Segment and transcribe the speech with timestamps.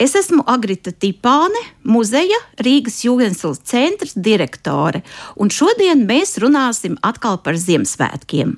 [0.00, 5.02] Es esmu Agrita Tipāne, muzeja Rīgas Jūgenslas centra direktore,
[5.36, 8.54] un šodien mēs runāsim atkal par Ziemassvētkiem.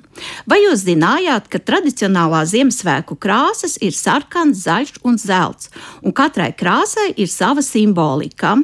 [0.47, 5.67] Vai jūs zinājāt, ka tradicionālā Ziemassvētku krāsas ir sarkans, zaļš un zelts,
[5.99, 8.55] un katrai krāsai ir sava simbolika?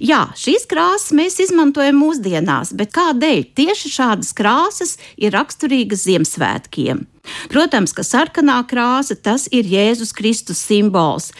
[0.00, 7.04] Jā, šīs krāsas mēs izmantojam mūsdienās, bet kādēļ tieši šādas krāsas ir raksturīgas Ziemassvētkiem?
[7.52, 11.30] Protams, ka sarkanā krāsa tas ir Jēzus Kristus simbols,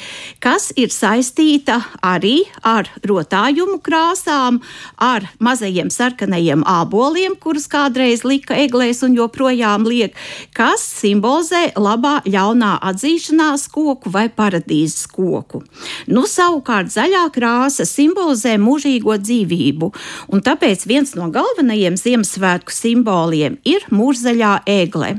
[0.42, 4.60] kas ir saistīta arī ar rotājumu krāsām,
[4.96, 10.16] ar mazajiem sarkanajiem āboliem, kurus kādreiz lika eglēs un joprojām liek,
[10.56, 15.62] kas simbolizē labā ļaunā atzīšanās koku vai paradīzes koku.
[16.10, 19.92] Nu, savukārt zaļā krāsa simbolizē mūžīgo dzīvību,
[20.32, 25.16] un tāpēc viens no galvenajiem Ziemassvētku simboliem ir mūžzaļā egle.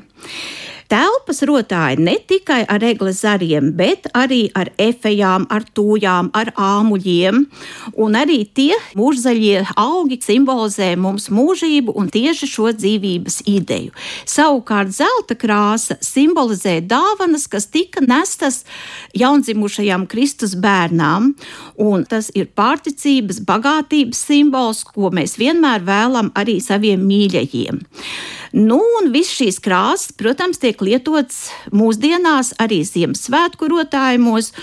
[0.89, 7.43] Telpas rotāja ne tikai ar egles zariem, bet arī ar efejām, ar tūjām, ar āmuļiem.
[8.01, 13.93] Un arī tie mūžzaļie augi simbolizē mums mūžību un tieši šo dzīvības ideju.
[14.25, 18.63] Savukārt zelta krāsa simbolizē dāvanas, kas tika nestas
[19.13, 21.35] jaundzimušajām Kristus bērnām,
[21.77, 27.85] un tas ir pārticības, bagātības simbols, ko mēs vienmēr vēlam arī saviem mīļajiem.
[28.55, 34.53] Nu, un viss šīs krāsas, protams, tiek lietotas mūsdienās arī Ziemassvētku rotājumos.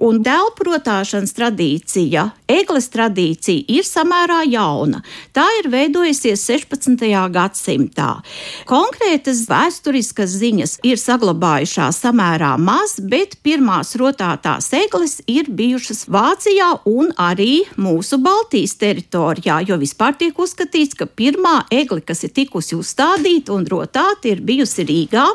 [0.00, 5.02] Un dēlprotāšanas tradīcija, eglis tradīcija ir samērā jauna.
[5.36, 7.04] Tā ir veidojusies 16.
[7.34, 8.08] gadsimtā.
[8.70, 17.12] Konkrētas vēsturiskas ziņas ir saglabājušās samērā maz, bet pirmās rotātās eglis ir bijušas Vācijā un
[17.20, 23.52] arī mūsu Baltijas teritorijā, jo vispār tiek uzskatīts, ka pirmā egli, kas ir tikusi uzstādīta
[23.52, 25.28] un rotāta, ir bijusi Rīgā,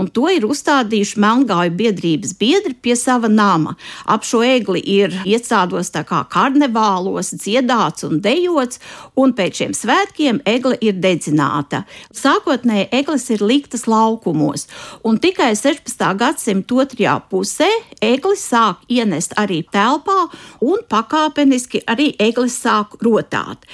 [0.00, 3.76] un to ir uzstādījuši Melngāju biedrības biedri pie sava nama.
[4.06, 8.80] Ap šo egli ir iecādos tā kā karnevālos, dziedāts un dejots,
[9.18, 11.82] un pēc šiem svētkiem egle ir dedzināta.
[12.14, 14.66] Sākotnēji eglis ir liktas laukumos,
[15.06, 16.06] un tikai 16.
[16.20, 17.68] gadsimta otrajā pusē
[18.04, 20.28] eglis sāk ienest arī telpā,
[20.62, 23.66] un pakāpeniski arī eglis sāk rotāt.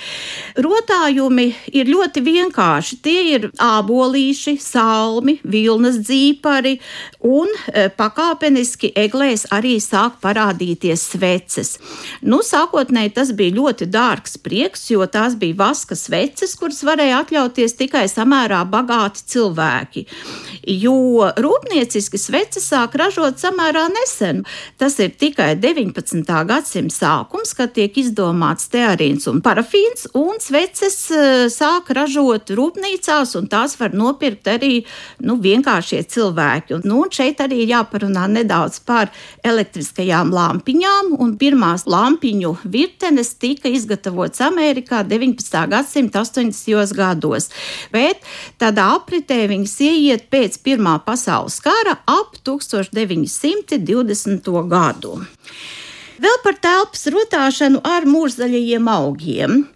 [0.57, 2.99] Rotājumi ir ļoti vienkārši.
[3.05, 6.79] Tie ir ābolīši, salmi, vilnas dzīpari,
[7.29, 11.77] un e, pakāpeniski eglēs arī sāk parādīties sveces.
[12.23, 17.77] Nu, sākotnēji tas bija ļoti dārgs prieks, jo tās bija vaska sveces, kuras varēja atļauties
[17.79, 20.05] tikai samērā bagāti cilvēki.
[20.83, 24.45] Jo rūpnieciski sveces sāk ražot samērā nesen.
[24.79, 26.23] Tas ir tikai 19.
[26.49, 33.51] gadsimta sākums, kad tiek izdomāts teorīns un parafīns, un sveces eh, sāk ražot rūpnīcās, un
[33.51, 34.85] tās var nopirkt arī
[35.27, 36.79] nu, vienkāršie cilvēki.
[36.79, 39.11] Un, nu, šeit arī jāparunā nedaudz par
[39.43, 45.69] elektriskajām elektriskajām lampiņām, un pirmās lampiņu virtenes tika izgatavotas Amerikā 19.
[45.69, 46.95] gadsimta 80.
[46.95, 47.51] gados.
[47.93, 48.21] Bet
[48.59, 54.69] tādā apritē viņas ieiet pēc Pirmā pasaules kara ap 1920.
[54.69, 55.21] gadu.
[56.23, 59.67] Vēl par telpas rotāšanu ar mūžzaļajiem augiem.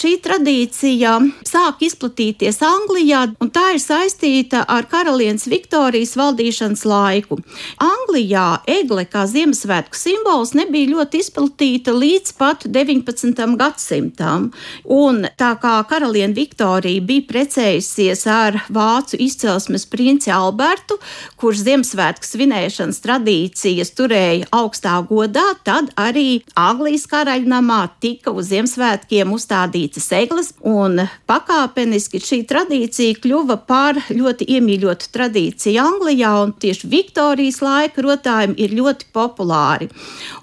[0.00, 1.10] Šī tradīcija
[1.44, 7.36] sāk izplatīties Anglijā, un tā ir saistīta ar karalienes Viktorijas valdīšanas laiku.
[7.84, 13.42] Anglijā egle kā Ziemassvētku simbols nebija ļoti izplatīta līdz pat 19.
[13.60, 14.46] gadsimtam.
[14.88, 20.96] Un tā kā karaliene Viktorija bija precējusies ar vācu izcelsmes princi Albertu,
[21.36, 29.89] kurš Ziemassvētku svinēšanas tradīcijas turēja augstā godā, tad arī Anglijas karaļnamā tika uz Ziemassvētkiem uzstādīta
[29.90, 37.60] radītas eglis, un pakāpeniski šī tradīcija kļuva par ļoti iemīļotu tradīciju Anglijā, un tieši Viktorijas
[37.60, 39.88] laika rotājumi ir ļoti populāri.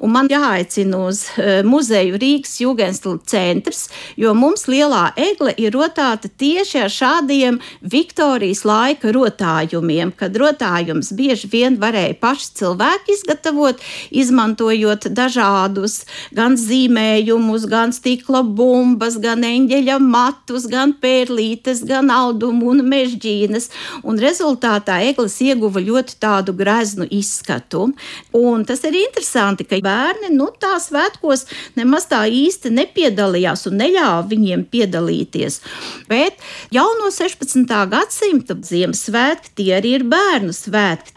[0.02, 6.28] Un man jāaicina uz uh, muzeju Rīgas Jūgenstila centrs, jo mums lielā egle ir rotāta
[6.28, 13.80] tieši ar šādiem Viktorijas laika rotājumiem, kad rotājums bieži vien varēja paši cilvēki izgatavot,
[14.12, 16.04] izmantojot dažādus
[16.36, 23.70] gan zīmējumus, gan stikla bumbas, gan eņģeļa matus, gan pērlītes, gan audumu un mežģīnas.
[24.08, 27.92] Un rezultātā eglis ieguva ļoti tādu greznu izskatu.
[28.34, 31.46] Un tas ir interesanti, ka bērni nu, tā svētkos
[31.78, 35.62] nemaz tā īsti nepiedalījās un neļāva viņiem piedalīties.
[36.10, 36.42] Bet
[36.74, 37.78] jau no 16.
[37.94, 41.14] gadsimta Ziemassvētki tie arī ir bērnu svētki.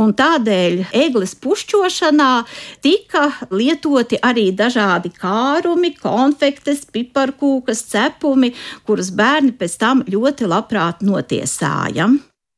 [0.00, 2.30] Un tādēļ eglis pušķošanā
[2.84, 8.54] tika lietoti arī dažādi kārumi, konfektes, piparkūkas, cepumi,
[8.88, 12.08] kurus bērni pēc tam ļoti labprāt notiesāja.